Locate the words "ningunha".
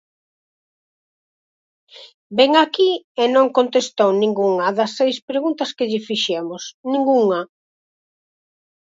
4.21-4.67, 6.91-7.41